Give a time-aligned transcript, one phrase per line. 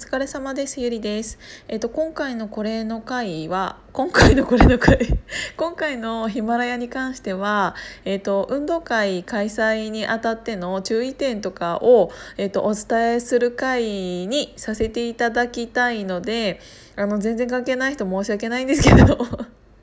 [0.00, 4.98] 疲れ様ですゆりですえっ、と今回のこれの回は今回のこれの回
[5.58, 7.74] 今回のヒマラヤに関しては
[8.06, 13.82] えっ、と運動会開催にあたっての注意点とかをえっ、とお伝えする回
[14.26, 16.60] にさせていただきたいので
[16.96, 19.18] あの全然関係ない人申し訳ないんですけど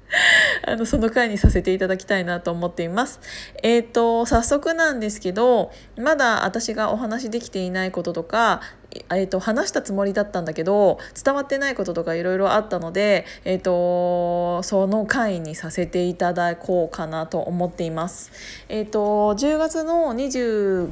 [0.65, 3.19] あのその回にさせていただきたいなと思っています。
[3.63, 8.61] えっ、ー、と早速なんですけどまだ私がお話できていないこととか
[9.09, 18.31] えーと、話したつもりだったんだけど伝わってないこととかいろいろあったので、えーと、その回にさせていただこうかなと思っています。
[18.69, 18.99] えっ、ー、と
[19.35, 20.91] 10月の20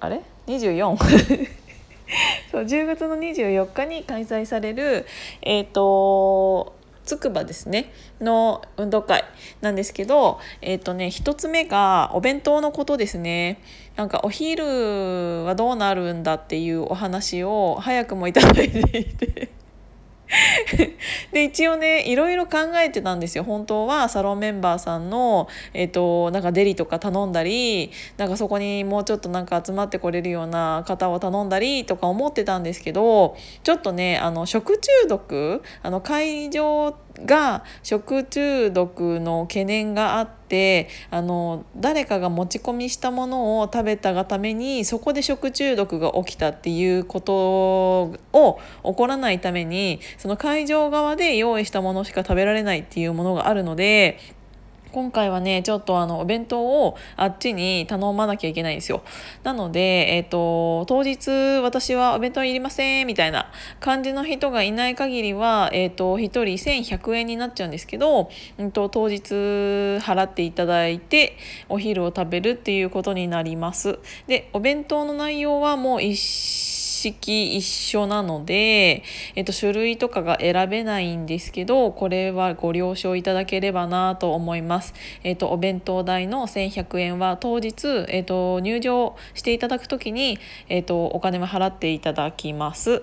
[0.00, 0.96] あれ？24
[2.50, 5.06] そう10月の24日に開催される
[5.42, 6.67] えっ、ー、と
[7.08, 9.24] つくばですねの運動会
[9.62, 13.62] なんですけどえっ、ー、とね1つ目がお弁当のことですね。
[13.96, 19.58] なんかお昼はどうなるんだっていうお話を早くもいただいていて。
[21.32, 23.44] で一応ねいろいろ考えてたんですよ。
[23.44, 47.34] 本当はサロンメンバーさんの、えーと、なんかデリとか頼んだりなんかそこにもうちょっとなんか集まってこれるような方を頼んだりとか思ってたんですけどちょっとねあの食中毒あの会場が食中毒の懸念があってあの誰かが持ち込みしたものを食べたがためにそこで食中毒が起きたっていうこと
[48.32, 54.18] を起こらないためにその会場側で用意したものしか食べられないっていうものがあるので
[54.98, 59.04] 今回はねちょっとあのお弁当をあっちに頼まなきゃいけないんですよ。
[59.44, 61.30] なので、えーと、当日
[61.62, 66.42] 私はお弁当いりませんみたいな感じの人がいない限りは、えーと、1人
[66.96, 69.34] 1100円になっちゃうんですけど、うんと、当日
[70.02, 71.36] 払っていただいて
[71.68, 74.00] お昼を食べるっていうことになります。
[74.26, 79.02] でお弁当の内容はもう一式一緒なので、
[79.34, 84.94] えっと、種類とかが選べないんですけどこれはご了承いただければなと思います。
[85.22, 90.38] えっと、お弁当代の1100円は当日、えっと、入場していただく時に、
[90.68, 93.02] えっと、お金は払っていただきます。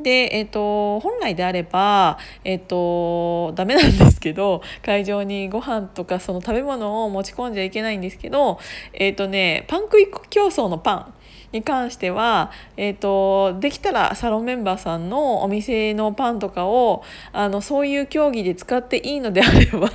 [0.00, 8.58] で、えーと、本来であれば、えーと、ダメなんですけど会場にご飯とかその食べ物を持ち込んじゃいけないんですけど、
[8.92, 11.14] えーとね、パン食い競争のパン
[11.54, 19.90] に関しては、えーと、できたらサロンメンバーさんのお店のパンとかをあのそういう競技で使っていいのであれば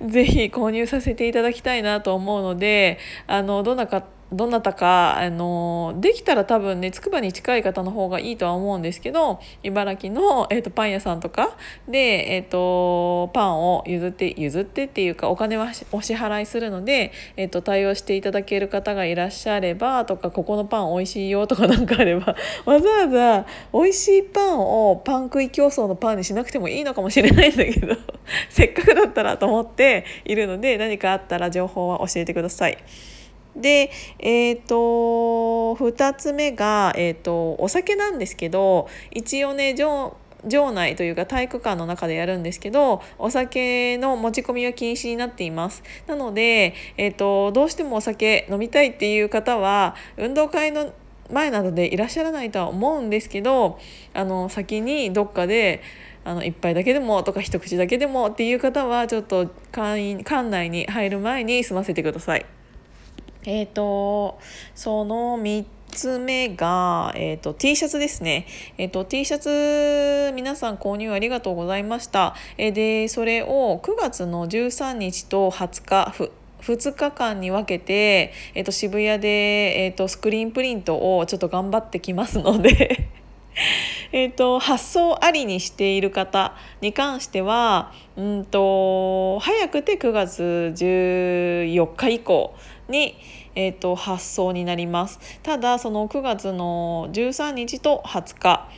[0.06, 11.56] ぜひ購入させていただきたいなと思うのであのどんな方どなたかあのできたら多分ねつくばに近い方の方がいいとは思うんですけど茨城の、えーと、パン屋さんとか
[11.88, 22.36] で、えーと、パンを譲って譲ってっていうかお金はお支払いするので、えーと、対応していただける方がいらっしゃればとかここのパン美味しいよとかなんかあれば
[22.66, 27.96] わざわざ美味しいパンをパン食い競争のパンにしなくてもいいのかもしれないんだけど
[28.50, 32.78] せっかくだったらと思っているので何かあったら情報は教えてください。
[33.56, 34.74] で、えーと、
[35.76, 39.74] 2つ目が、えーと、お酒なんですけど一応ね
[40.46, 50.92] 場内というか体育館の中でやるんですけどお酒の持ち込みは禁止になっていますなので、えーと、どうしてもお酒飲みたいっていう方は運動会の
[51.30, 53.78] 前などでいらっしゃらないとは思うんですけど
[54.12, 55.82] あの先にどっかで
[56.24, 62.46] あの1杯だけでもとか一口だけでもっていう方はちょっと館内に入る前に済ませてください。
[63.44, 64.38] え、ー、と
[64.74, 68.46] その3つ目が、えーと、T シャツですね、
[68.78, 76.14] えーと、T シャツ皆さん購入ありがとうございました、え、でそれを9月の13日と20日
[76.60, 83.08] 2日間に分けて、えーと、渋谷で、えー、とスクリーンプリントをちょっと頑張ってきますので。
[84.16, 90.42] えと発想ありにしている方に関してはうんと早くて9月
[90.76, 92.54] 14日以降
[92.88, 93.16] に、
[93.56, 95.18] えーと、発送になります。
[95.42, 98.68] ただその9月の13日と20日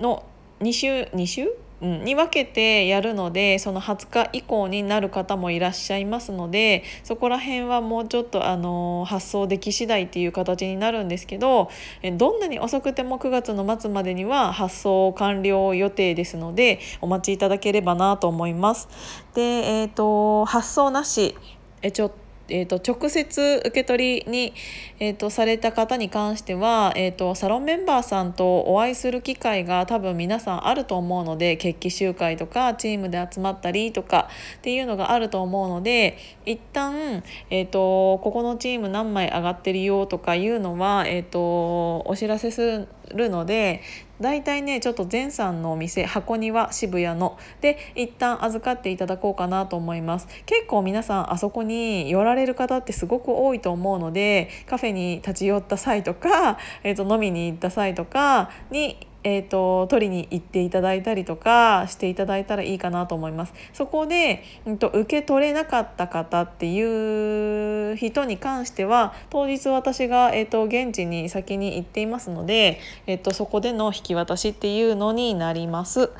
[0.00, 0.24] の
[0.60, 1.48] 2週2週？
[1.82, 11.70] うん、に分けてやるのでその20日以降になる方もいらっしゃいますのでそこら辺はもうちょっとあの発送でき次第っていう形になるんですけど
[12.16, 18.88] どんなに遅くても9月の末までには発送完了予定ですのでお待ちいただければなと思います。
[19.34, 21.34] で、えーと、発送なし
[21.82, 22.12] えちょっ
[22.52, 24.52] えーと、直接受け取りに、
[25.00, 34.28] えーと、された方に関しては、えーと、サロンメンバーさんとお会いする機会が多分皆さんあると思うので決起集会とかチームで集まったりとか
[34.58, 43.82] っていうのがあると思うので一旦、えー、とここのチーム何枚上がってるよとかいうのは、えー、とお知らせするるので
[44.20, 50.28] だいたいねちょっと前さんのお店箱庭渋谷ので一旦預かっていただこうかなと思います。
[50.46, 63.54] 結構皆さんあそこに寄られる方ってすごく多いと思うのでカフェに立ち寄った際とか、えー、と飲みに行った際とかにえーと、取りに行っていただいたりとかしていただいたらいいかなと思います。
[63.72, 76.10] そこで、うんと、受け取れなかった方っていう人に関しては当日私が、えーと、現地に先に行っていますので、えー、とそこでの引き渡しっていうのになります。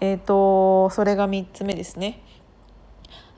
[0.00, 2.20] えー、とそれが3つ目ですね。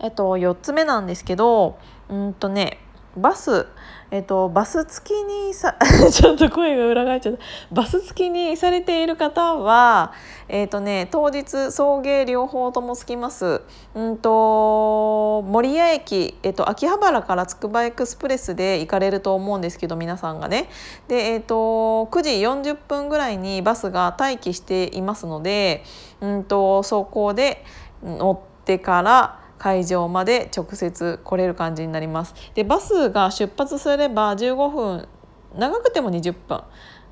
[0.03, 1.79] えっ、と4つ目なんですけど
[2.09, 2.79] うんとね
[3.17, 3.67] バス
[4.11, 5.77] えっと、バス付きにさ
[6.11, 7.41] ちょっと声が裏返っちゃった
[7.71, 10.13] バス付きにされている方は、
[10.49, 13.63] えっとね、当日送迎両方ともつきます。
[13.95, 20.69] うんと守谷駅、えっと、秋葉原からつくばエクスプレスで行かれると思うんですけど皆さんがね。
[21.07, 25.85] で、えっと、9時40分ぐらいにバスが待機していますので、
[26.21, 27.65] うんとそこで
[28.03, 32.35] 乗ってから会場まで直接来れる感じになります。
[32.55, 35.09] でバスが出発すれば15分
[35.57, 36.63] 長くても20分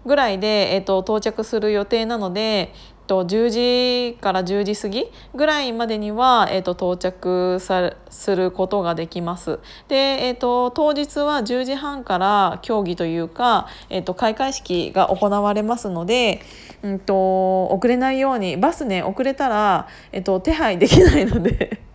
[0.06, 2.72] ぐらいで、えーと、到着する予定なので、
[3.06, 9.58] と10時から10時過ぎぐらいまでには、えーと、到着さすることができます。
[9.88, 9.96] で、
[10.26, 16.42] えーと、当日は10時半から競技というか、えー、と開会式が行われますので、
[16.82, 21.87] うんと遅れないようにバスね遅れたら、えー、と手配できないので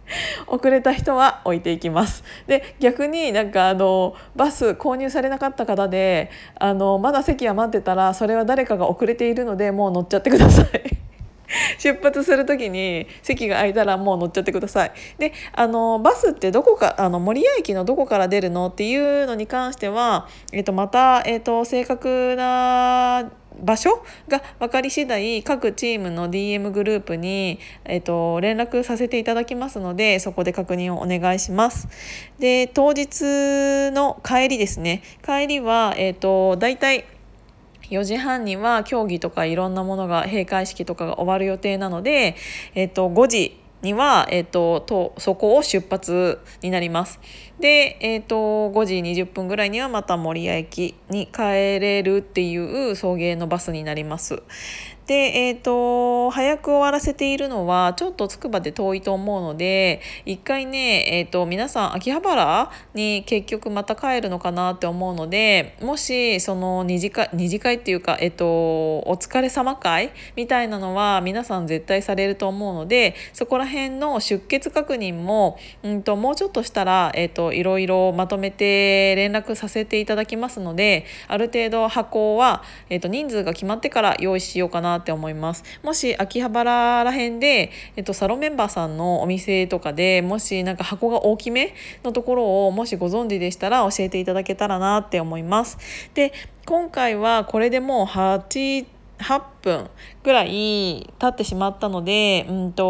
[0.53, 2.23] 遅れた人は置いていきます。
[2.45, 6.29] で逆になんかあのバス購入されなかった方で
[6.59, 10.92] あのまだ席は待ってたらそれは誰かが遅れているのでもう乗っちゃってください。
[11.77, 14.91] 出発する時に席が空いたらもう乗っちゃってください。
[15.17, 31.87] であのバスってどこかあの守谷駅のどこから出るのっていうのに関しては、えっと、また、えっと、正確な場所が分かり次第各チームの DM グループに、えーと、連絡させていただきますのでそこで確認をお願いします。
[32.39, 37.05] で当日の帰りですね帰りは、えーと、大体
[37.93, 42.35] 4時半には競技とかいろんなものが閉会式とかが終わる予定なので、
[42.73, 47.19] えっと5時には、えっと、とそこを出発になります。
[47.63, 51.39] で、えーと、5時20分ぐらいにはまた守谷駅に帰
[51.79, 54.43] れるっていう送迎のバスになります。
[55.07, 85.63] で、えーと、早く終わらせているのはちょっとつくばで遠いと思うので一回ね、えーと、皆さん秋葉原に結局また帰るのかなって思うのでもしその二次会二次会っていうか、えーと、お疲れ様会みたいなのは皆さん絶対されると思うのでそこら辺の出欠確認も、うんと、もうちょっとしたら、えー、といろいろまとめて連絡させていただきますのである程度箱は、えー、と人数が決まってから用意しようかなって思います。
[85.83, 91.73] もし秋葉原ら辺で、えっと、サロンメンバーさんのお店とかでもしなんか箱が大きめ
[92.03, 95.77] のところをもしご存知でしたら教えていただけたらなって思います。
[96.13, 96.33] で
[96.65, 98.85] 今回はこれでもう8
[99.19, 99.89] 8分
[100.23, 102.83] ぐらい経ってしまったので、うんと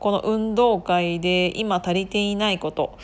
[0.00, 2.98] この運動会で今足りていないこと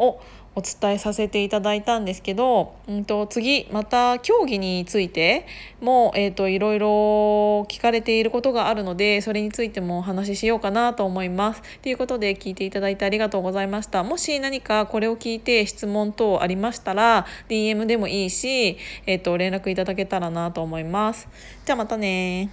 [0.00, 0.20] を
[0.56, 5.46] お伝えさせていただいたんですけど、うんと、次また競技について
[5.80, 6.88] も、えーと、いろいろ
[7.68, 11.62] 聞かれていることがあるのでそれについてもお話ししようかなと思います。
[11.82, 14.02] ということで聞いていただいてありがとうございました。
[14.02, 21.28] もし何かこれを聞いて質問等ありましたら DM でもいいし、えーと連絡いただけたらなと思います。
[21.64, 22.50] じゃあまたね